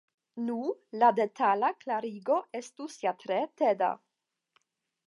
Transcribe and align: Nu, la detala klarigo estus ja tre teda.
Nu, 0.45 0.55
la 1.03 1.09
detala 1.19 1.69
klarigo 1.85 2.39
estus 2.63 2.99
ja 3.05 3.17
tre 3.25 3.39
teda. 3.63 3.93